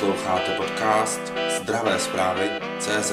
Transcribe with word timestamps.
Posloucháte 0.00 0.52
podcast 0.52 1.20
Zdravé 1.60 1.98
zprávy 1.98 2.50
CZ. 2.78 3.12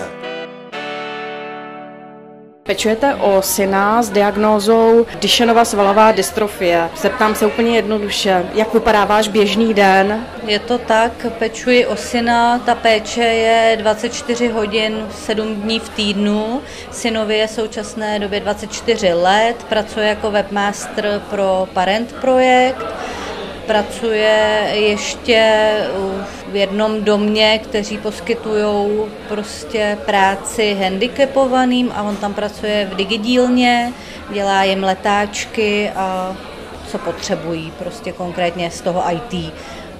Pečujete 2.63 3.15
o 3.15 3.41
syna 3.41 4.03
s 4.03 4.09
diagnózou 4.09 5.05
Dyšenova 5.19 5.65
svalová 5.65 6.11
dystrofie. 6.11 6.89
Zeptám 6.97 7.35
se 7.35 7.45
úplně 7.45 7.75
jednoduše, 7.75 8.45
jak 8.53 8.73
vypadá 8.73 9.05
váš 9.05 9.27
běžný 9.27 9.73
den? 9.73 10.27
Je 10.45 10.59
to 10.59 10.77
tak, 10.77 11.25
pečuji 11.39 11.85
o 11.85 11.95
syna, 11.95 12.59
ta 12.59 12.75
péče 12.75 13.23
je 13.23 13.77
24 13.77 14.47
hodin, 14.47 15.07
7 15.11 15.55
dní 15.55 15.79
v 15.79 15.89
týdnu. 15.89 16.61
Synovi 16.91 17.37
je 17.37 17.47
v 17.47 17.51
současné 17.51 18.19
době 18.19 18.39
24 18.39 19.13
let, 19.13 19.65
pracuje 19.69 20.07
jako 20.07 20.31
webmaster 20.31 21.21
pro 21.29 21.67
Parent 21.73 22.13
projekt 22.13 23.02
pracuje 23.67 24.69
ještě 24.73 25.71
v 26.51 26.55
jednom 26.55 27.03
domě, 27.03 27.59
kteří 27.63 27.97
poskytují 27.97 29.01
prostě 29.27 29.97
práci 30.05 30.77
handicapovaným 30.83 31.91
a 31.95 32.03
on 32.03 32.15
tam 32.15 32.33
pracuje 32.33 32.89
v 32.91 32.95
digidílně, 32.95 33.93
dělá 34.33 34.63
jim 34.63 34.83
letáčky 34.83 35.91
a 35.95 36.35
co 36.87 36.97
potřebují 36.97 37.73
prostě 37.79 38.11
konkrétně 38.11 38.71
z 38.71 38.81
toho 38.81 39.03
IT, 39.11 39.53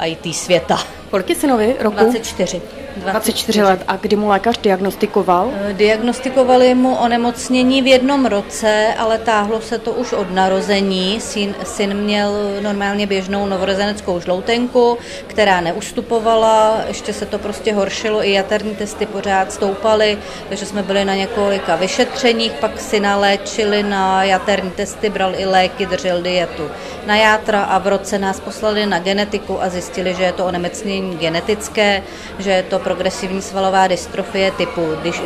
IT 0.06 0.36
světa. 0.36 1.03
Kolik 1.14 1.30
je 1.30 1.36
synovi 1.36 1.76
roku? 1.80 1.98
24. 1.98 2.62
24 2.98 3.64
let. 3.64 3.84
A 3.88 3.96
kdy 3.96 4.16
mu 4.16 4.28
lékař 4.28 4.58
diagnostikoval? 4.58 5.52
Eh, 5.54 5.74
diagnostikovali 5.74 6.76
mu 6.76 6.96
onemocnění 6.96 7.82
v 7.82 7.88
jednom 7.88 8.26
roce, 8.26 8.94
ale 8.98 9.18
táhlo 9.18 9.62
se 9.62 9.78
to 9.78 9.92
už 9.92 10.14
od 10.14 10.32
narození. 10.32 11.22
Syn, 11.22 11.56
syn 11.64 11.94
měl 11.94 12.34
normálně 12.62 13.08
běžnou 13.08 13.46
novorozeneckou 13.46 14.20
žloutenku, 14.20 14.98
která 15.28 15.62
neustupovala, 15.62 16.82
ještě 16.88 17.14
se 17.14 17.26
to 17.26 17.40
prostě 17.40 17.74
horšilo, 17.74 18.26
i 18.26 18.32
jaterní 18.32 18.76
testy 18.76 19.06
pořád 19.06 19.52
stoupaly, 19.52 20.18
takže 20.50 20.66
jsme 20.66 20.84
byli 20.84 21.06
na 21.06 21.16
několika 21.16 21.76
vyšetřeních, 21.76 22.52
pak 22.52 22.82
syna 22.82 23.18
léčili 23.18 23.84
na 23.84 24.24
jaterní 24.24 24.72
testy, 24.72 25.10
bral 25.10 25.34
i 25.38 25.46
léky, 25.46 25.86
držel 25.86 26.22
dietu 26.22 26.64
na 27.06 27.16
játra 27.16 27.64
a 27.64 27.78
v 27.78 27.88
roce 27.88 28.20
nás 28.20 28.40
poslali 28.40 28.86
na 28.86 29.00
genetiku 29.00 29.64
a 29.64 29.70
zjistili, 29.70 30.14
že 30.14 30.24
je 30.24 30.32
to 30.32 30.46
onemocnění 30.46 31.03
genetické, 31.12 32.04
že 32.40 32.52
je 32.52 32.64
to 32.64 32.80
progresivní 32.80 33.42
svalová 33.42 33.88
dystrofie 33.88 34.52
typu 34.52 34.82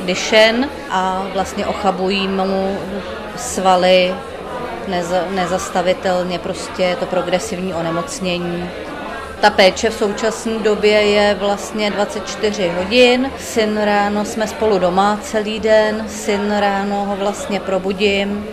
Duchenne 0.06 0.70
a 0.90 1.28
vlastně 1.34 1.68
ochabují 1.68 2.28
mu 2.28 2.78
svaly 3.36 4.16
neza, 4.88 5.24
nezastavitelně, 5.30 6.40
prostě 6.40 6.84
je 6.84 6.96
to 6.96 7.06
progresivní 7.06 7.74
onemocnění. 7.74 8.70
Ta 9.42 9.50
péče 9.50 9.90
v 9.90 9.94
současné 9.94 10.60
době 10.60 10.92
je 10.92 11.36
vlastně 11.40 11.92
24 11.92 12.72
hodin. 12.78 13.32
Syn 13.40 13.82
ráno 13.84 14.26
jsme 14.26 14.48
spolu 14.48 14.80
doma 14.80 15.20
celý 15.22 15.60
den, 15.60 16.06
syn 16.08 16.56
ráno 16.60 17.06
ho 17.06 17.16
vlastně 17.16 17.60
probudím 17.60 18.46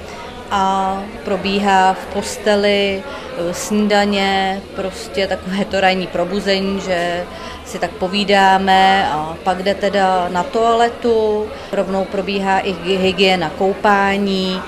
a 0.55 1.03
probíhá 1.25 1.93
v 1.93 2.07
posteli 2.07 3.03
e, 3.03 3.55
snídaně, 3.55 4.63
prostě 4.77 5.27
takové 5.27 5.65
to 5.65 5.81
ranní 5.81 6.07
probuzení, 6.07 6.81
že 6.81 7.25
si 7.65 7.79
tak 7.79 7.91
povídáme 7.91 9.09
a 9.13 9.37
pak 9.43 9.63
jde 9.63 9.75
teda 9.75 10.29
na 10.29 10.43
toaletu, 10.43 11.47
rovnou 11.73 12.05
probíhá 12.05 12.59
i 12.59 12.73
hygiena 12.97 13.51
koupání, 13.51 14.61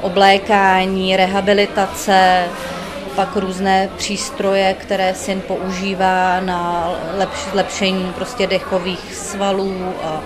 oblékání, 0.00 1.16
rehabilitace, 1.16 2.44
pak 3.16 3.36
různé 3.36 3.88
přístroje, 3.96 4.74
které 4.74 5.14
syn 5.14 5.40
používá 5.40 6.40
na 6.40 6.90
lepšení 7.52 8.12
prostě 8.14 8.46
dechových 8.46 9.14
svalů 9.14 9.94
a 10.04 10.20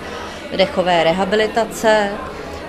dechové 0.57 1.03
rehabilitace 1.03 2.09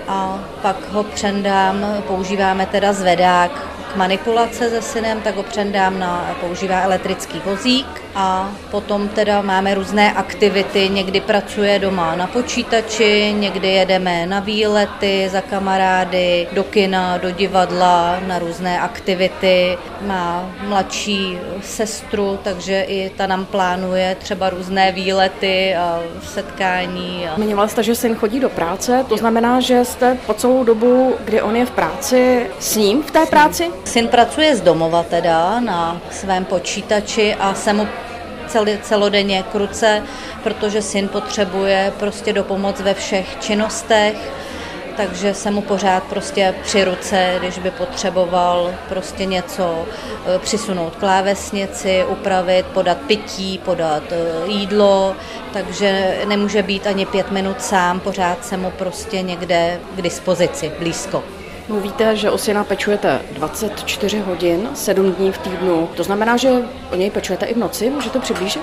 a 0.09 0.39
pak 0.63 0.77
ho 0.93 1.05
přendám, 1.05 1.87
používáme 2.07 2.67
teda 2.67 2.93
zvedák 2.93 3.51
k 3.93 3.97
manipulace 3.97 4.71
se 4.71 4.83
synem, 4.83 5.21
tak 5.21 5.37
ho 5.37 5.43
přendám 5.43 5.99
na, 5.99 6.37
používá 6.41 6.81
elektrický 6.81 7.41
vozík 7.45 8.03
a 8.21 8.51
potom 8.71 9.09
teda 9.09 9.43
máme 9.43 9.75
různé 9.75 10.13
aktivity, 10.13 10.89
někdy 10.89 11.21
pracuje 11.21 11.79
doma 11.79 12.17
na 12.17 12.27
počítači, 12.27 13.35
někdy 13.39 13.69
jedeme 13.69 14.27
na 14.27 14.41
výlety 14.41 15.29
za 15.33 15.41
kamarády, 15.41 16.49
do 16.53 16.65
kina, 16.65 17.19
do 17.19 17.31
divadla, 17.31 18.21
na 18.27 18.39
různé 18.39 18.81
aktivity. 18.81 19.79
Má 20.01 20.51
mladší 20.67 21.39
sestru, 21.63 22.39
takže 22.43 22.83
i 22.83 23.11
ta 23.17 23.27
nám 23.27 23.45
plánuje 23.45 24.17
třeba 24.21 24.51
různé 24.51 24.93
výlety 24.93 25.77
a 25.77 26.01
setkání. 26.23 27.27
Zmiňovala 27.37 27.69
jste, 27.69 27.83
že 27.83 27.95
syn 27.95 28.15
chodí 28.15 28.41
do 28.41 28.49
práce, 28.49 29.05
to 29.09 29.17
znamená, 29.17 29.61
že 29.61 29.85
jste 29.85 30.17
po 30.27 30.35
celou 30.35 30.65
dobu, 30.65 31.15
kdy 31.25 31.43
on 31.43 31.57
je 31.57 31.67
v 31.67 31.71
práci, 31.71 32.47
s 32.59 32.77
ním 32.77 33.03
v 33.03 33.11
té 33.11 33.27
práci? 33.27 33.71
Syn 33.85 34.09
pracuje 34.09 34.57
z 34.57 34.61
domova 34.61 35.03
teda 35.03 35.61
na 35.61 36.01
svém 36.11 36.45
počítači 36.45 37.35
a 37.35 37.55
jsem 37.55 37.77
mu 37.77 37.89
celý, 38.49 38.79
celodenně 38.83 39.45
k 39.53 39.55
ruce, 39.55 40.03
protože 40.43 40.83
syn 40.83 41.09
potřebuje 41.09 41.93
prostě 41.99 42.33
do 42.33 42.45
pomoc 42.45 42.81
ve 42.81 42.95
všech 42.95 43.37
činnostech, 43.41 44.17
takže 44.99 45.35
jsem 45.35 45.55
mu 45.55 45.63
pořád 45.63 46.03
prostě 46.03 46.55
při 46.63 46.85
ruce, 46.85 47.35
když 47.39 47.59
by 47.59 47.71
potřeboval 47.71 48.75
prostě 48.89 49.25
něco 49.25 49.87
e, 50.27 50.39
přisunout 50.39 50.97
klávesnici, 50.97 52.05
upravit, 52.09 52.67
podat 52.67 52.99
pití, 53.07 53.59
podat 53.65 54.03
e, 54.13 54.51
jídlo, 54.51 55.17
takže 55.53 56.19
nemůže 56.29 56.63
být 56.63 56.87
ani 56.87 57.07
pět 57.07 57.31
minut 57.31 57.63
sám, 57.63 58.01
pořád 58.01 58.45
jsem 58.45 58.61
mu 58.61 58.71
prostě 58.71 59.23
někde 59.23 59.81
k 59.97 60.03
dispozici, 60.03 60.73
blízko. 60.79 61.38
Mluvíte, 61.69 62.17
že 62.17 62.31
o 62.31 62.39
syna 62.39 62.65
pečujete 62.65 63.21
24 63.33 64.19
hodin, 64.19 64.69
7 64.75 65.13
dní 65.13 65.33
v 65.33 65.39
týdnu. 65.39 65.89
To 65.97 66.05
znamená, 66.05 66.37
že 66.37 66.51
o 66.93 66.97
něj 66.97 67.11
pečujete 67.11 67.47
i 67.47 67.55
v 67.55 67.57
noci? 67.57 67.91
Můžete 67.91 68.19
přiblížit? 68.19 68.63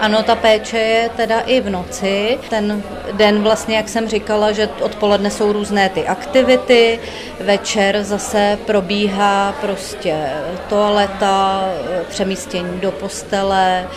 Ano, 0.00 0.22
ta 0.22 0.34
péče 0.34 0.78
je 0.78 1.08
teda 1.16 1.40
i 1.40 1.60
v 1.60 1.70
noci. 1.70 2.38
Ten 2.50 2.82
den 3.12 3.42
vlastně, 3.42 3.76
jak 3.76 3.88
jsem 3.88 4.08
říkala, 4.08 4.52
že 4.52 4.68
odpoledne 4.80 5.30
jsou 5.30 5.52
různé 5.52 5.88
ty 5.88 6.06
aktivity, 6.06 7.00
večer 7.40 8.04
zase 8.04 8.58
probíhá 8.66 9.54
prostě 9.60 10.30
toaleta, 10.68 11.64
přemístění 12.08 12.80
do 12.80 12.92
postele, 12.92 13.88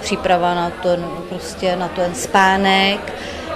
příprava 0.00 0.54
na 0.54 0.70
ten, 0.70 1.04
prostě 1.28 1.76
na 1.76 1.88
ten 1.88 2.14
spánek 2.14 3.12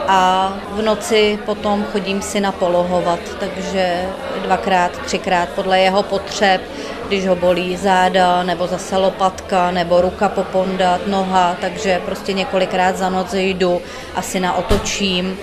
a 0.09 0.53
v 0.71 0.83
noci 0.83 1.39
potom 1.45 1.85
chodím 1.93 2.23
si 2.23 2.41
napolohovat, 2.41 3.21
takže 3.41 4.09
dvakrát, 4.43 4.99
třikrát 4.99 5.49
podle 5.49 5.81
jeho 5.81 6.03
potřeb, 6.03 6.61
když 7.09 7.27
ho 7.27 7.37
bolí 7.37 7.77
záda, 7.77 8.43
nebo 8.43 8.67
zase 8.67 8.97
lopatka, 8.97 9.71
nebo 9.71 10.01
ruka 10.01 10.29
popondat, 10.29 11.07
noha, 11.07 11.57
takže 11.61 12.03
prostě 12.05 12.33
několikrát 12.33 12.97
za 12.97 13.11
noc 13.11 13.35
jdu 13.35 13.81
a 14.15 14.23
si 14.23 14.41
na 14.41 14.57
otočím 14.57 15.37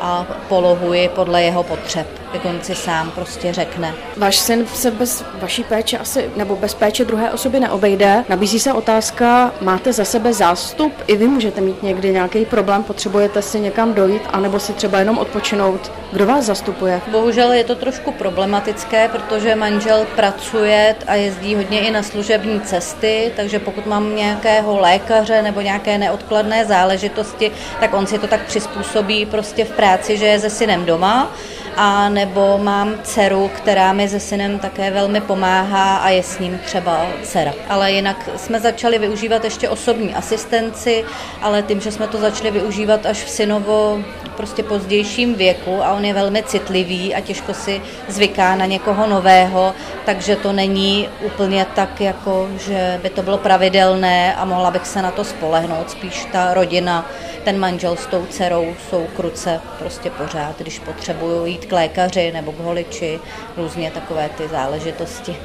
a 0.00 0.26
polohuji 0.48 1.08
podle 1.08 1.42
jeho 1.42 1.62
potřeb, 1.62 2.06
jak 2.34 2.44
on 2.44 2.58
si 2.62 2.74
sám 2.74 3.10
prostě 3.10 3.52
řekne. 3.52 3.94
Váš 4.16 4.36
syn 4.36 4.66
se 4.74 4.90
bez 4.90 5.24
vaší 5.40 5.64
péče 5.64 5.98
asi, 5.98 6.30
nebo 6.36 6.56
bez 6.56 6.74
péče 6.74 7.04
druhé 7.04 7.30
osoby 7.30 7.60
neobejde. 7.60 8.24
Nabízí 8.28 8.60
se 8.60 8.72
otázka, 8.72 9.52
máte 9.60 9.92
za 9.92 10.04
sebe 10.04 10.32
zástup? 10.32 10.92
I 11.06 11.16
vy 11.16 11.28
můžete 11.28 11.60
mít 11.60 11.82
někdy 11.82 12.12
nějaký 12.12 12.44
problém, 12.44 12.82
potřebujete 12.82 13.42
si 13.42 13.60
někam 13.60 13.94
dojít, 13.94 14.22
anebo 14.32 14.60
si 14.60 14.72
třeba 14.72 14.98
jenom 14.98 15.18
odpočinout. 15.18 15.92
Kdo 16.12 16.26
vás 16.26 16.44
zastupuje? 16.44 17.00
Bohužel 17.10 17.52
je 17.52 17.64
to 17.64 17.74
trošku 17.74 18.12
problematické, 18.12 19.08
protože 19.08 19.54
manžel 19.54 20.06
pracuje 20.16 20.96
a 21.06 21.14
jezdí 21.14 21.54
hodně 21.54 21.80
i 21.80 21.90
na 21.90 22.02
služební 22.02 22.60
cesty, 22.60 23.32
takže 23.36 23.58
pokud 23.58 23.86
mám 23.86 24.16
nějakého 24.16 24.80
lékaře 24.80 25.42
nebo 25.42 25.60
nějaké 25.60 25.98
neodkladné 25.98 26.64
záležitosti, 26.64 27.50
tak 27.80 27.94
on 27.94 28.06
si 28.06 28.18
to 28.18 28.26
tak 28.26 28.46
přizpůsobí 28.46 29.26
prostě 29.26 29.64
v 29.64 29.70
práci 29.70 29.94
práci, 29.94 30.16
že 30.16 30.26
je 30.26 30.40
se 30.40 30.50
synem 30.50 30.84
doma, 30.84 31.32
a 31.76 32.08
nebo 32.08 32.58
mám 32.58 32.94
dceru, 33.02 33.50
která 33.56 33.92
mi 33.92 34.08
se 34.08 34.20
synem 34.20 34.58
také 34.58 34.90
velmi 34.90 35.20
pomáhá 35.20 35.96
a 35.96 36.08
je 36.08 36.22
s 36.22 36.38
ním 36.38 36.58
třeba 36.64 37.06
dcera. 37.22 37.52
Ale 37.68 37.92
jinak 37.92 38.28
jsme 38.36 38.60
začali 38.60 38.98
využívat 38.98 39.44
ještě 39.44 39.68
osobní 39.68 40.14
asistenci, 40.14 41.04
ale 41.42 41.62
tím, 41.62 41.80
že 41.80 41.92
jsme 41.92 42.06
to 42.06 42.18
začali 42.18 42.50
využívat 42.50 43.06
až 43.06 43.24
v 43.24 43.30
synovo 43.30 43.98
prostě 44.36 44.62
pozdějším 44.62 45.34
věku 45.34 45.84
a 45.84 45.92
on 45.92 46.04
je 46.04 46.14
velmi 46.14 46.42
citlivý 46.42 47.14
a 47.14 47.20
těžko 47.20 47.54
si 47.54 47.82
zvyká 48.08 48.56
na 48.56 48.66
někoho 48.66 49.06
nového, 49.06 49.74
takže 50.04 50.36
to 50.36 50.52
není 50.52 51.08
úplně 51.22 51.66
tak, 51.74 52.00
jako 52.00 52.48
že 52.58 53.00
by 53.02 53.10
to 53.10 53.22
bylo 53.22 53.38
pravidelné 53.38 54.34
a 54.34 54.44
mohla 54.44 54.70
bych 54.70 54.86
se 54.86 55.02
na 55.02 55.10
to 55.10 55.24
spolehnout. 55.24 55.90
Spíš 55.90 56.26
ta 56.32 56.54
rodina, 56.54 57.10
ten 57.44 57.58
manžel 57.58 57.96
s 57.96 58.06
tou 58.06 58.26
dcerou 58.30 58.74
jsou 58.90 59.06
kruce 59.16 59.60
prostě 59.78 60.10
pořád, 60.10 60.58
když 60.58 60.78
potřebuju 60.78 61.46
jít 61.46 61.66
k 61.66 61.72
lékaři 61.72 62.32
nebo 62.32 62.52
k 62.52 62.58
holiči, 62.58 63.20
různě 63.56 63.90
takové 63.90 64.28
ty 64.28 64.48
záležitosti. 64.48 65.36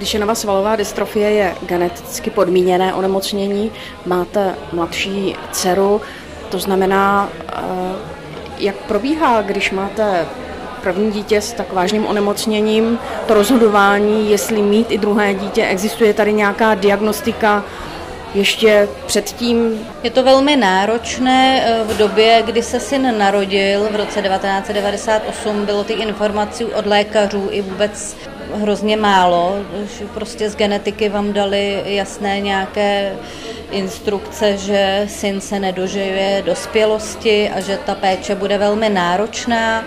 Dušenova 0.00 0.34
svalová 0.34 0.76
dystrofie 0.76 1.30
je 1.30 1.54
geneticky 1.66 2.30
podmíněné 2.30 2.94
onemocnění. 2.94 3.70
Máte 4.06 4.54
mladší 4.72 5.36
dceru, 5.52 6.00
to 6.48 6.58
znamená, 6.58 7.28
eh, 7.48 7.54
jak 8.58 8.74
probíhá, 8.74 9.42
když 9.42 9.70
máte 9.70 10.26
první 10.82 11.12
dítě 11.12 11.40
s 11.40 11.52
tak 11.52 11.72
vážným 11.72 12.06
onemocněním, 12.06 12.98
to 13.26 13.34
rozhodování, 13.34 14.30
jestli 14.30 14.62
mít 14.62 14.90
i 14.90 14.98
druhé 14.98 15.34
dítě, 15.34 15.66
existuje 15.66 16.14
tady 16.14 16.32
nějaká 16.32 16.74
diagnostika, 16.74 17.64
ještě 18.34 18.88
předtím? 19.06 19.86
Je 20.02 20.10
to 20.10 20.22
velmi 20.22 20.56
náročné. 20.56 21.64
Eh, 21.66 21.84
v 21.84 21.96
době, 21.96 22.42
kdy 22.46 22.62
se 22.62 22.80
syn 22.80 23.18
narodil, 23.18 23.88
v 23.90 23.96
roce 23.96 24.22
1998, 24.22 25.66
bylo 25.66 25.84
ty 25.84 25.92
informací 25.92 26.64
od 26.64 26.86
lékařů 26.86 27.48
i 27.50 27.62
vůbec 27.62 28.16
hrozně 28.54 28.96
málo. 28.96 29.56
Prostě 30.14 30.50
z 30.50 30.56
genetiky 30.56 31.08
vám 31.08 31.32
dali 31.32 31.82
jasné 31.84 32.40
nějaké 32.40 33.16
instrukce, 33.70 34.56
že 34.56 35.04
syn 35.08 35.40
se 35.40 35.60
nedožije 35.60 36.42
dospělosti 36.46 37.50
a 37.50 37.60
že 37.60 37.78
ta 37.86 37.94
péče 37.94 38.34
bude 38.34 38.58
velmi 38.58 38.88
náročná 38.88 39.84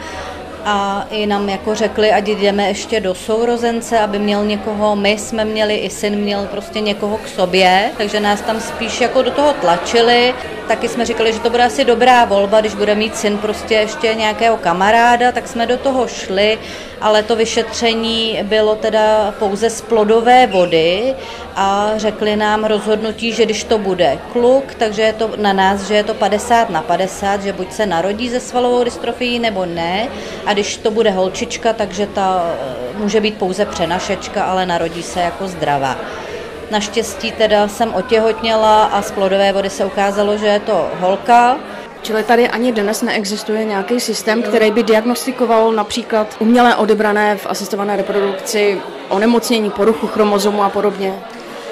a 0.71 1.07
i 1.11 1.25
nám 1.25 1.49
jako 1.49 1.75
řekli, 1.75 2.11
ať 2.11 2.27
jdeme 2.27 2.67
ještě 2.67 2.99
do 2.99 3.15
sourozence, 3.15 3.99
aby 3.99 4.19
měl 4.19 4.45
někoho, 4.45 4.95
my 4.95 5.09
jsme 5.09 5.45
měli, 5.45 5.75
i 5.75 5.89
syn 5.89 6.15
měl 6.15 6.45
prostě 6.45 6.79
někoho 6.79 7.17
k 7.17 7.27
sobě, 7.27 7.91
takže 7.97 8.19
nás 8.19 8.41
tam 8.41 8.59
spíš 8.59 9.01
jako 9.01 9.21
do 9.21 9.31
toho 9.31 9.53
tlačili. 9.53 10.33
Taky 10.69 10.87
jsme 10.87 11.05
říkali, 11.05 11.33
že 11.33 11.39
to 11.39 11.49
bude 11.49 11.63
asi 11.63 11.85
dobrá 11.85 12.25
volba, 12.25 12.61
když 12.61 12.75
bude 12.75 12.95
mít 12.95 13.15
syn 13.15 13.37
prostě 13.37 13.73
ještě 13.73 14.13
nějakého 14.13 14.57
kamaráda, 14.57 15.31
tak 15.31 15.47
jsme 15.47 15.65
do 15.65 15.77
toho 15.77 16.07
šli 16.07 16.57
ale 17.01 17.23
to 17.23 17.35
vyšetření 17.35 18.39
bylo 18.43 18.75
teda 18.75 19.33
pouze 19.39 19.69
z 19.69 19.81
plodové 19.81 20.47
vody 20.47 21.15
a 21.55 21.91
řekli 21.95 22.35
nám 22.35 22.65
rozhodnutí, 22.65 23.33
že 23.33 23.45
když 23.45 23.63
to 23.63 23.77
bude 23.77 24.19
kluk, 24.33 24.73
takže 24.73 25.01
je 25.01 25.13
to 25.13 25.31
na 25.37 25.53
nás, 25.53 25.81
že 25.87 25.95
je 25.95 26.03
to 26.03 26.13
50 26.13 26.69
na 26.69 26.81
50, 26.81 27.43
že 27.43 27.53
buď 27.53 27.71
se 27.71 27.85
narodí 27.85 28.29
ze 28.29 28.39
svalovou 28.39 28.83
dystrofií 28.83 29.39
nebo 29.39 29.65
ne 29.65 30.07
a 30.45 30.53
když 30.53 30.77
to 30.77 30.91
bude 30.91 31.11
holčička, 31.11 31.73
takže 31.73 32.07
ta 32.07 32.45
eh, 32.53 32.97
může 32.97 33.21
být 33.21 33.37
pouze 33.37 33.65
přenašečka, 33.65 34.43
ale 34.43 34.65
narodí 34.65 35.03
se 35.03 35.19
jako 35.19 35.47
zdravá. 35.47 35.97
Naštěstí 36.71 37.31
teda 37.31 37.67
jsem 37.67 37.93
otěhotněla 37.93 38.83
a 38.83 39.01
z 39.01 39.11
plodové 39.11 39.53
vody 39.53 39.69
se 39.69 39.85
ukázalo, 39.85 40.37
že 40.37 40.47
je 40.47 40.59
to 40.59 40.89
holka, 40.99 41.57
Čili 42.01 42.23
tady 42.23 42.49
ani 42.49 42.71
dnes 42.71 43.01
neexistuje 43.01 43.65
nějaký 43.65 43.99
systém, 43.99 44.43
který 44.43 44.71
by 44.71 44.83
diagnostikoval 44.83 45.71
například 45.71 46.35
umělé 46.39 46.75
odebrané 46.75 47.37
v 47.37 47.47
asistované 47.47 47.95
reprodukci 47.97 48.81
onemocnění, 49.09 49.69
poruchu 49.69 50.07
chromozomu 50.07 50.63
a 50.63 50.69
podobně? 50.69 51.13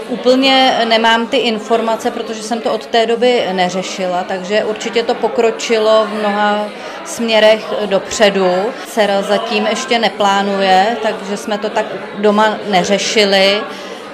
Úplně 0.09 0.79
nemám 0.89 1.27
ty 1.27 1.37
informace, 1.37 2.11
protože 2.11 2.43
jsem 2.43 2.61
to 2.61 2.73
od 2.73 2.85
té 2.85 3.05
doby 3.05 3.45
neřešila, 3.51 4.23
takže 4.23 4.63
určitě 4.63 5.03
to 5.03 5.15
pokročilo 5.15 6.07
v 6.11 6.19
mnoha 6.19 6.65
směrech 7.05 7.65
dopředu. 7.85 8.47
Dcera 8.87 9.21
zatím 9.21 9.67
ještě 9.67 9.99
neplánuje, 9.99 10.97
takže 11.01 11.37
jsme 11.37 11.57
to 11.57 11.69
tak 11.69 11.85
doma 12.17 12.57
neřešili 12.69 13.61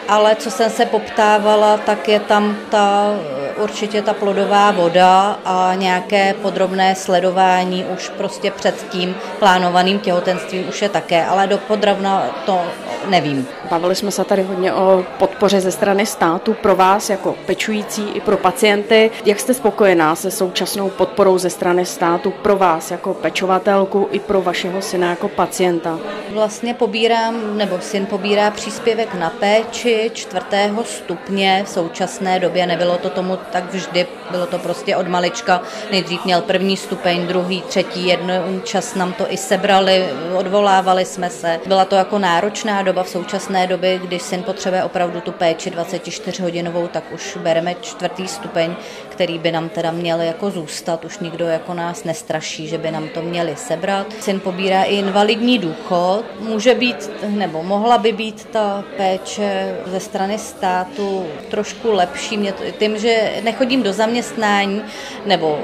ale 0.07 0.35
co 0.35 0.51
jsem 0.51 0.69
se 0.69 0.85
poptávala, 0.85 1.77
tak 1.77 2.09
je 2.09 2.19
tam 2.19 2.57
ta 2.69 3.15
určitě 3.57 4.01
ta 4.01 4.13
plodová 4.13 4.71
voda 4.71 5.39
a 5.45 5.71
nějaké 5.75 6.33
podrobné 6.33 6.95
sledování 6.95 7.85
už 7.85 8.09
prostě 8.09 8.51
před 8.51 8.85
tím 8.89 9.15
plánovaným 9.39 9.99
těhotenstvím 9.99 10.69
už 10.69 10.81
je 10.81 10.89
také, 10.89 11.25
ale 11.25 11.47
do 11.47 11.57
podrobna 11.57 12.23
to 12.45 12.61
nevím. 13.09 13.47
Bavili 13.69 13.95
jsme 13.95 14.11
se 14.11 14.23
tady 14.23 14.43
hodně 14.43 14.73
o 14.73 15.03
podpoře 15.43 15.61
ze 15.61 15.71
strany 15.71 16.05
státu 16.05 16.53
pro 16.53 16.75
vás 16.75 17.09
jako 17.09 17.35
pečující 17.45 18.09
i 18.09 18.21
pro 18.21 18.37
pacienty. 18.37 19.11
Jak 19.25 19.39
jste 19.39 19.53
spokojená 19.53 20.15
se 20.15 20.31
současnou 20.31 20.89
podporou 20.89 21.37
ze 21.37 21.49
strany 21.49 21.85
státu 21.85 22.33
pro 22.41 22.57
vás 22.57 22.91
jako 22.91 23.13
pečovatelku 23.13 24.07
i 24.11 24.19
pro 24.19 24.41
vašeho 24.41 24.81
syna 24.81 25.09
jako 25.09 25.29
pacienta? 25.29 25.99
Vlastně 26.29 26.73
pobírám, 26.73 27.57
nebo 27.57 27.79
syn 27.79 28.05
pobírá 28.05 28.51
příspěvek 28.51 29.13
na 29.13 29.29
péči 29.29 30.11
čtvrtého 30.13 30.83
stupně. 30.83 31.63
V 31.65 31.69
současné 31.69 32.39
době 32.39 32.67
nebylo 32.67 32.97
to 32.97 33.09
tomu 33.09 33.37
tak 33.51 33.73
vždy, 33.73 34.07
bylo 34.31 34.45
to 34.45 34.59
prostě 34.59 34.95
od 34.95 35.07
malička. 35.07 35.61
Nejdřív 35.91 36.25
měl 36.25 36.41
první 36.41 36.77
stupeň, 36.77 37.27
druhý, 37.27 37.61
třetí, 37.61 38.07
jednou 38.07 38.59
čas 38.63 38.95
nám 38.95 39.13
to 39.13 39.31
i 39.31 39.37
sebrali, 39.37 40.05
odvolávali 40.35 41.05
jsme 41.05 41.29
se. 41.29 41.59
Byla 41.67 41.85
to 41.85 41.95
jako 41.95 42.19
náročná 42.19 42.81
doba 42.81 43.03
v 43.03 43.09
současné 43.09 43.67
době, 43.67 43.99
když 43.99 44.21
syn 44.21 44.43
potřebuje 44.43 44.83
opravdu 44.83 45.21
tu 45.21 45.32
péči 45.33 45.69
24 45.69 46.41
hodinovou, 46.41 46.87
tak 46.87 47.03
už 47.13 47.37
bereme 47.37 47.75
čtvrtý 47.81 48.27
stupeň, 48.27 48.75
který 49.09 49.39
by 49.39 49.51
nám 49.51 49.69
teda 49.69 49.91
měl 49.91 50.21
jako 50.21 50.51
zůstat. 50.51 51.05
Už 51.05 51.19
nikdo 51.19 51.45
jako 51.45 51.73
nás 51.73 52.03
nestraší, 52.03 52.67
že 52.67 52.77
by 52.77 52.91
nám 52.91 53.09
to 53.09 53.21
měli 53.21 53.55
sebrat. 53.55 54.07
Syn 54.19 54.39
pobírá 54.39 54.83
i 54.83 54.95
invalidní 54.95 55.59
důchod. 55.59 56.23
Může 56.39 56.75
být, 56.75 57.11
nebo 57.27 57.63
mohla 57.63 57.97
by 57.97 58.11
být 58.11 58.45
ta 58.45 58.83
péče 58.97 59.77
ze 59.85 59.99
strany 59.99 60.37
státu 60.37 61.25
trošku 61.49 61.91
lepší. 61.91 62.37
Mě 62.37 62.53
tím, 62.79 62.97
že 62.97 63.31
nechodím 63.43 63.83
do 63.83 63.93
zaměstnání, 63.93 64.81
nebo 65.25 65.59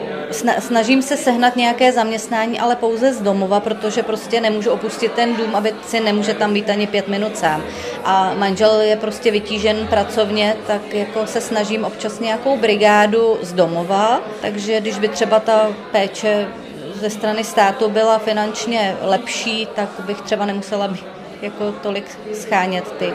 snažím 0.60 1.01
se 1.01 1.18
sehnat 1.18 1.56
nějaké 1.56 1.92
zaměstnání, 1.92 2.60
ale 2.60 2.75
pouze 2.75 3.13
z 3.13 3.22
domova, 3.22 3.60
protože 3.60 4.04
prostě 4.04 4.42
nemůžu 4.42 4.72
opustit 4.72 5.12
ten 5.12 5.36
dům, 5.36 5.56
aby 5.56 5.74
si 5.88 6.00
nemůže 6.00 6.33
tam 6.33 6.54
být 6.54 6.69
ani 6.69 6.88
pět 6.88 7.07
minut 7.07 7.38
sám. 7.38 7.63
A 8.04 8.34
manžel 8.34 8.81
je 8.81 8.96
prostě 8.96 9.31
vytížen 9.31 9.88
pracovně, 9.88 10.57
tak 10.68 10.94
jako 10.94 11.28
se 11.28 11.42
snažím 11.42 11.86
občas 11.86 12.19
nějakou 12.19 12.57
brigádu 12.57 13.38
z 13.42 13.54
domova, 13.54 14.22
takže 14.42 14.81
když 14.81 15.00
by 15.00 15.07
třeba 15.07 15.40
ta 15.40 15.68
péče 15.92 16.48
ze 16.94 17.10
strany 17.10 17.44
státu 17.44 17.90
byla 17.90 18.18
finančně 18.18 18.98
lepší, 19.01 19.68
tak 19.75 19.90
bych 20.06 20.22
třeba 20.22 20.46
nemusela 20.46 20.94
jako 21.42 21.72
tolik 21.72 22.06
schánět 22.34 22.92
ty 22.92 23.13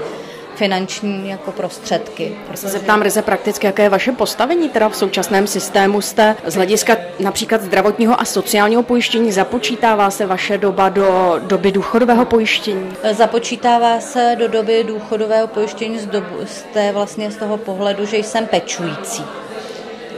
finanční 0.56 1.28
jako 1.28 1.52
prostředky. 1.52 2.36
Já 2.50 2.56
se 2.56 2.68
zeptám 2.68 3.02
ryze 3.02 3.22
prakticky, 3.22 3.66
jaké 3.66 3.82
je 3.82 3.88
vaše 3.88 4.12
postavení 4.12 4.68
teda 4.68 4.88
v 4.88 4.96
současném 4.96 5.46
systému? 5.46 6.00
Jste 6.00 6.36
z 6.46 6.54
hlediska 6.54 6.96
například 7.20 7.62
zdravotního 7.62 8.20
a 8.20 8.24
sociálního 8.24 8.82
pojištění, 8.82 9.32
započítává 9.32 10.10
se 10.10 10.26
vaše 10.26 10.58
doba 10.58 10.88
do 10.88 11.40
doby 11.42 11.72
důchodového 11.72 12.24
pojištění? 12.24 12.92
Započítává 13.12 14.00
se 14.00 14.36
do 14.38 14.48
doby 14.48 14.84
důchodového 14.84 15.46
pojištění 15.46 15.98
z, 15.98 16.06
dobu, 16.06 16.36
z, 16.44 16.62
té, 16.62 16.92
vlastně 16.92 17.30
z 17.30 17.36
toho 17.36 17.56
pohledu, 17.56 18.06
že 18.06 18.16
jsem 18.16 18.46
pečující 18.46 19.24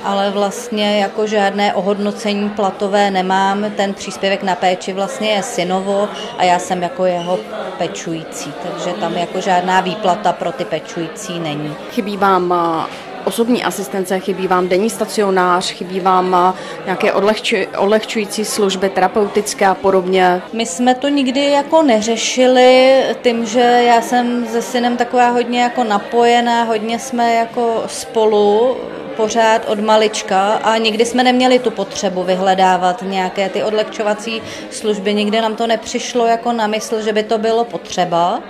ale 0.07 0.31
vlastně 0.31 1.01
jako 1.01 1.27
žádné 1.27 1.75
ohodnocení 1.75 2.51
platové 2.51 3.11
nemám. 3.11 3.65
Ten 3.77 3.95
příspěvek 3.95 4.43
na 4.43 4.55
péči 4.55 4.93
vlastně 4.93 5.31
je 5.31 5.43
synovo 5.43 6.09
a 6.39 6.45
já 6.45 6.59
jsem 6.59 6.83
jako 6.83 7.05
jeho 7.05 7.39
pečující, 7.79 8.53
takže 8.63 9.01
tam 9.01 9.13
jako 9.13 9.41
žádná 9.41 9.81
výplata 9.81 10.33
pro 10.33 10.53
ty 10.53 10.65
pečující 10.65 11.39
není. 11.39 11.75
Chybí 11.91 12.17
vám 12.17 12.55
osobní 13.27 13.65
asistence, 13.65 14.21
chybí 14.21 14.47
vám 14.47 14.69
denní 14.69 14.91
stacionář, 14.91 15.73
chybí 15.73 16.01
vám 16.01 16.55
nějaké 16.85 17.13
odlehču, 17.13 17.57
odlehčující 17.79 18.45
služby 18.45 18.89
terapeutické 18.89 19.67
a 19.67 19.75
podobně? 19.75 20.43
My 20.53 20.67
jsme 20.67 20.95
to 20.95 21.09
nikdy 21.09 21.51
jako 21.51 21.83
neřešili 21.83 23.03
tím, 23.23 23.47
že 23.47 23.61
já 23.61 24.03
jsem 24.03 24.47
se 24.47 24.63
synem 24.63 24.97
taková 24.97 25.29
hodně 25.29 25.63
jako 25.63 25.85
napojená, 25.85 26.63
hodně 26.63 26.99
jsme 26.99 27.35
jako 27.35 27.85
spolu 27.87 28.77
pořád 29.17 29.69
od 29.69 29.81
malička 29.81 30.53
a 30.53 30.77
nikdy 30.77 31.05
jsme 31.05 31.25
neměli 31.25 31.59
tu 31.59 31.71
potřebu 31.71 32.23
vyhledávat 32.23 33.03
nějaké 33.03 33.49
ty 33.49 33.63
odlehčovací 33.63 34.43
služby. 34.71 35.15
Nikdy 35.15 35.41
nám 35.41 35.57
to 35.57 35.67
nepřišlo 35.67 36.27
jako 36.27 36.53
na 36.53 36.67
mysl, 36.67 37.01
že 37.03 37.13
by 37.13 37.23
to 37.23 37.39
bylo 37.39 37.65
potřeba 37.65 38.43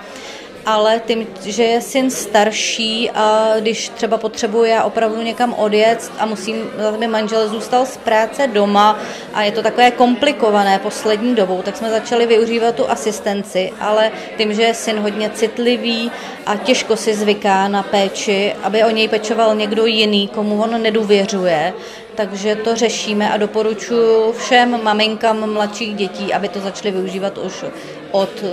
ale 0.67 1.01
tím, 1.07 1.27
že 1.45 1.63
je 1.63 1.81
syn 1.81 2.11
starší 2.11 3.11
a 3.11 3.55
když 3.61 3.89
třeba 3.89 4.19
potřebuje 4.19 4.83
opravdu 4.83 5.23
někam 5.23 5.55
odjet 5.55 6.13
a 6.19 6.27
musím, 6.27 6.57
aby 6.89 7.07
manžel 7.07 7.49
zůstal 7.49 7.87
z 7.87 7.97
práce 7.97 8.47
doma 8.47 8.99
a 9.35 9.43
je 9.43 9.53
to 9.53 9.63
takové 9.63 9.91
komplikované 9.91 10.79
poslední 10.79 11.35
dobou, 11.35 11.63
tak 11.63 11.77
jsme 11.77 11.91
začali 11.91 12.27
využívat 12.27 12.75
tu 12.75 12.91
asistenci, 12.91 13.73
ale 13.81 14.11
tím, 14.39 14.55
že 14.55 14.63
je 14.63 14.75
syn 14.75 14.99
hodně 14.99 15.31
citlivý 15.31 16.11
a 16.47 16.57
těžko 16.57 16.97
si 16.97 17.15
zvyká 17.15 17.69
na 17.69 17.83
péči, 17.83 18.55
aby 18.63 18.85
o 18.85 18.91
něj 18.91 19.09
pečoval 19.09 19.55
někdo 19.55 19.87
jiný, 19.87 20.29
komu 20.29 20.63
on 20.63 20.83
nedůvěřuje, 20.83 21.73
takže 22.17 22.57
to 22.57 22.77
řešíme 22.77 23.33
a 23.33 23.37
doporučuji 23.37 24.33
všem 24.33 24.85
maminkám 24.85 25.53
mladších 25.53 25.95
dětí, 25.95 26.35
aby 26.35 26.49
to 26.49 26.61
začaly 26.61 26.91
využívat 26.91 27.39
už 27.39 27.65
od, 28.11 28.45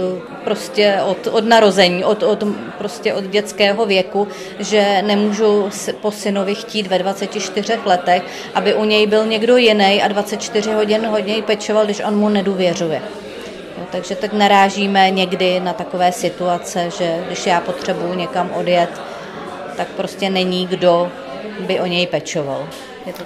prostě 0.43 0.99
od, 1.05 1.27
od 1.27 1.45
narození, 1.45 2.03
od, 2.03 2.23
od, 2.23 2.43
prostě 2.77 3.13
od 3.13 3.23
dětského 3.23 3.85
věku, 3.85 4.27
že 4.59 5.01
nemůžu 5.01 5.69
po 6.01 6.11
synovi 6.11 6.55
chtít 6.55 6.87
ve 6.87 6.99
24 6.99 7.73
letech, 7.85 8.23
aby 8.53 8.73
u 8.73 8.83
něj 8.83 9.07
byl 9.07 9.25
někdo 9.25 9.57
jiný 9.57 10.01
a 10.03 10.07
24 10.07 10.71
hodin 10.71 11.05
hodně 11.05 11.41
pečoval, 11.41 11.85
když 11.85 12.01
on 12.07 12.15
mu 12.15 12.29
nedůvěřuje. 12.29 13.01
takže 13.91 14.15
tak 14.15 14.33
narážíme 14.33 15.11
někdy 15.11 15.59
na 15.59 15.73
takové 15.73 16.11
situace, 16.11 16.89
že 16.97 17.23
když 17.27 17.45
já 17.45 17.61
potřebuji 17.61 18.13
někam 18.13 18.51
odjet, 18.53 19.01
tak 19.77 19.87
prostě 19.87 20.29
není 20.29 20.67
kdo 20.67 21.11
by 21.59 21.79
o 21.79 21.85
něj 21.85 22.07
pečoval. 22.07 22.67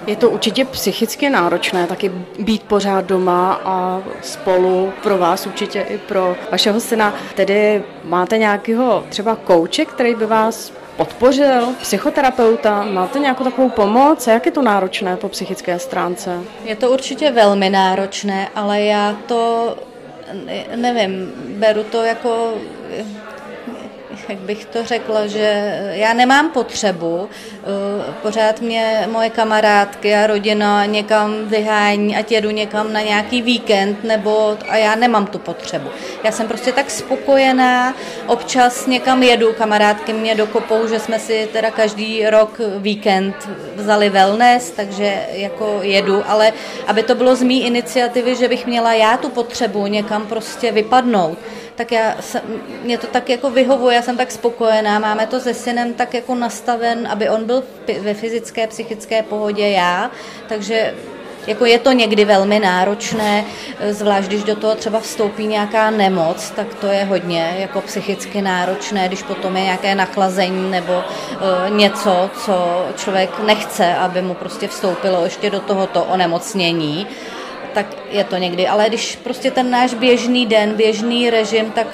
Je 0.07 0.15
to, 0.15 0.29
určitě 0.29 0.65
psychicky 0.65 1.29
náročné 1.29 1.87
taky 1.87 2.11
být 2.39 2.63
pořád 2.63 3.05
doma 3.05 3.61
a 3.65 4.01
spolu 4.21 4.93
pro 5.03 5.17
vás, 5.17 5.45
určitě 5.47 5.81
i 5.81 5.97
pro 5.97 6.35
vašeho 6.51 6.79
syna. 6.79 7.13
Tedy 7.35 7.83
máte 8.03 8.37
nějakého 8.37 9.03
třeba 9.09 9.35
kouče, 9.35 9.85
který 9.85 10.15
by 10.15 10.25
vás 10.25 10.73
podpořil, 10.97 11.67
psychoterapeuta, 11.81 12.83
máte 12.83 13.19
nějakou 13.19 13.43
takovou 13.43 13.69
pomoc? 13.69 14.27
Jak 14.27 14.45
je 14.45 14.51
to 14.51 14.61
náročné 14.61 15.17
po 15.17 15.29
psychické 15.29 15.79
stránce? 15.79 16.39
Je 16.63 16.75
to 16.75 16.91
určitě 16.91 17.31
velmi 17.31 17.69
náročné, 17.69 18.49
ale 18.55 18.81
já 18.81 19.15
to 19.27 19.75
nevím, 20.75 21.33
beru 21.47 21.83
to 21.83 22.03
jako 22.03 22.53
jak 24.29 24.37
bych 24.37 24.65
to 24.65 24.85
řekla, 24.85 25.27
že 25.27 25.79
já 25.91 26.13
nemám 26.13 26.51
potřebu, 26.51 27.29
eh, 27.29 28.13
pořád 28.21 28.61
mě 28.61 29.07
moje 29.11 29.29
kamarádky 29.29 30.15
a 30.15 30.27
rodina 30.27 30.85
někam 30.85 31.45
vyhání, 31.45 32.17
ať 32.17 32.31
jedu 32.31 32.49
někam 32.49 32.93
na 32.93 33.01
nějaký 33.01 33.41
víkend, 33.41 34.03
nebo 34.03 34.57
a 34.69 34.77
já 34.77 34.95
nemám 34.95 35.25
tu 35.25 35.39
potřebu. 35.39 35.89
Já 36.23 36.31
jsem 36.31 36.47
prostě 36.47 36.71
tak 36.71 36.89
spokojená, 36.91 37.95
občas 38.27 38.87
někam 38.87 39.23
jedu, 39.23 39.53
kamarádky 39.53 40.13
mě 40.13 40.35
dokopou, 40.35 40.87
že 40.87 40.99
jsme 40.99 41.19
si 41.19 41.49
teda 41.53 41.71
každý 41.71 42.25
rok 42.29 42.61
víkend 42.77 43.35
vzali 43.75 44.09
wellness, 44.09 44.71
takže 44.71 45.19
jako 45.31 45.79
jedu, 45.81 46.23
ale 46.27 46.53
aby 46.87 47.03
to 47.03 47.15
bylo 47.15 47.35
z 47.35 47.43
mý 47.43 47.65
iniciativy, 47.65 48.35
že 48.35 48.47
bych 48.47 48.67
měla 48.67 48.93
já 48.93 49.17
tu 49.17 49.29
potřebu 49.29 49.87
někam 49.87 50.27
prostě 50.27 50.71
vypadnout, 50.71 51.37
tak 51.77 51.91
já, 51.91 52.15
jsem, 52.19 52.41
mě 52.83 52.97
to 52.97 53.07
tak 53.07 53.29
jako 53.29 53.49
vyhovuje, 53.49 53.95
já 53.95 54.01
jsem 54.01 54.17
tak 54.17 54.31
spokojená, 54.31 54.99
máme 54.99 55.27
to 55.27 55.39
se 55.39 55.53
synem 55.53 55.93
tak 55.93 56.13
jako 56.13 56.35
nastaven, 56.35 57.07
aby 57.07 57.29
on 57.29 57.45
byl 57.45 57.63
ve 58.01 58.13
fyzické, 58.13 58.67
psychické 58.67 59.23
pohodě 59.23 59.67
já, 59.67 60.11
takže 60.47 60.93
jako 61.47 61.65
je 61.65 61.79
to 61.79 61.91
někdy 61.91 62.25
velmi 62.25 62.59
náročné, 62.59 63.45
zvlášť 63.89 64.27
když 64.27 64.43
do 64.43 64.55
toho 64.55 64.75
třeba 64.75 64.99
vstoupí 64.99 65.47
nějaká 65.47 65.89
nemoc, 65.89 66.49
tak 66.49 66.73
to 66.73 66.87
je 66.87 67.03
hodně 67.03 67.55
jako 67.59 67.81
psychicky 67.81 68.41
náročné, 68.41 69.07
když 69.07 69.23
potom 69.23 69.57
je 69.57 69.63
nějaké 69.63 69.95
nachlazení 69.95 70.71
nebo 70.71 70.93
uh, 70.93 71.77
něco, 71.77 72.29
co 72.45 72.85
člověk 72.95 73.39
nechce, 73.45 73.95
aby 73.95 74.21
mu 74.21 74.33
prostě 74.33 74.67
vstoupilo 74.67 75.23
ještě 75.23 75.49
do 75.49 75.59
tohoto 75.59 76.03
onemocnění 76.03 77.07
tak 77.77 77.85
je 78.11 78.23
to 78.23 78.37
někdy. 78.37 78.67
Ale 78.67 78.89
když 78.89 79.15
prostě 79.15 79.51
ten 79.51 79.71
náš 79.71 79.93
běžný 79.93 80.45
den, 80.45 80.73
běžný 80.73 81.29
režim, 81.29 81.71
tak 81.71 81.87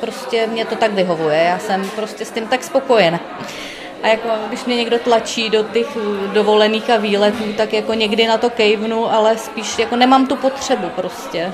prostě 0.00 0.46
mě 0.46 0.64
to 0.64 0.76
tak 0.76 0.92
vyhovuje. 0.92 1.44
Já 1.44 1.58
jsem 1.58 1.90
prostě 1.96 2.24
s 2.24 2.30
tím 2.30 2.46
tak 2.46 2.64
spokojená. 2.64 3.20
A 4.02 4.08
jako 4.08 4.28
když 4.48 4.64
mě 4.64 4.76
někdo 4.76 4.98
tlačí 4.98 5.50
do 5.50 5.62
těch 5.62 5.86
dovolených 6.32 6.90
a 6.90 6.96
výletů, 6.96 7.52
tak 7.56 7.72
jako 7.72 7.94
někdy 7.94 8.26
na 8.26 8.38
to 8.38 8.50
kejvnu, 8.50 9.12
ale 9.12 9.38
spíš 9.38 9.78
jako 9.78 9.96
nemám 9.96 10.26
tu 10.26 10.36
potřebu 10.36 10.88
prostě. 10.88 11.52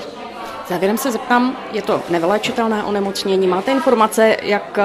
Závěrem 0.69 0.97
se 0.97 1.11
zeptám, 1.11 1.57
je 1.71 1.81
to 1.81 2.01
nevylečitelné 2.09 2.83
onemocnění, 2.83 3.47
máte 3.47 3.71
informace, 3.71 4.37
jak 4.41 4.79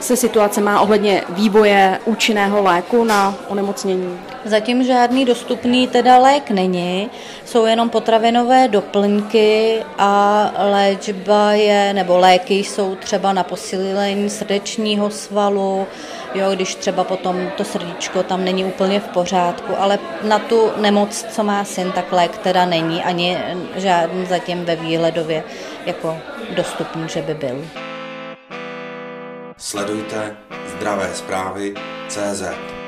se 0.00 0.16
situace 0.16 0.60
má 0.60 0.80
ohledně 0.80 1.24
vývoje 1.28 1.98
účinného 2.04 2.62
léku 2.62 3.04
na 3.04 3.34
onemocnění? 3.48 4.20
Zatím 4.44 4.84
žádný 4.84 5.24
dostupný 5.24 5.88
teda 5.88 6.18
lék 6.18 6.50
není, 6.50 7.10
jsou 7.44 7.66
jenom 7.66 7.90
potravinové 7.90 8.68
doplňky 8.68 9.82
a 9.98 10.52
léčba 10.58 11.52
je, 11.52 11.94
nebo 11.94 12.18
léky 12.18 12.54
jsou 12.54 12.94
třeba 12.94 13.32
na 13.32 13.44
posílení 13.44 14.30
srdečního 14.30 15.10
svalu, 15.10 15.86
jo, 16.34 16.50
když 16.54 16.74
třeba 16.74 17.04
potom 17.04 17.50
to 17.56 17.64
srdíčko 17.64 18.22
tam 18.22 18.44
není 18.44 18.64
úplně 18.64 19.00
v 19.00 19.08
pořádku, 19.08 19.72
ale 19.78 19.98
na 20.22 20.38
tu 20.38 20.70
nemoc, 20.76 21.26
co 21.30 21.44
má 21.44 21.64
syn, 21.64 21.92
tak 21.92 22.12
lék 22.12 22.38
teda 22.38 22.64
není 22.64 23.04
ani 23.04 23.38
žádný 23.76 24.26
zatím 24.26 24.64
ve 24.64 24.76
výhledově 24.76 25.44
jako 25.86 26.18
dostupný, 26.56 27.08
že 27.08 27.22
by 27.22 27.34
byl. 27.34 27.64
Sledujte 29.56 30.36
zdravé 30.66 31.10
zprávy 31.14 31.74
CZ. 32.08 32.79